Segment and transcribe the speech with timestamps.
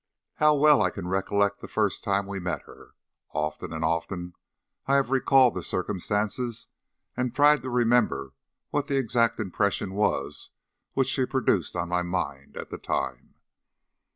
[0.37, 2.95] How well I can recollect the first time we met her!
[3.33, 4.33] Often and often
[4.87, 6.69] I have recalled the circumstances,
[7.15, 8.33] and tried to remember
[8.71, 10.49] what the exact impression was
[10.93, 13.35] which she produced on my mind at the time.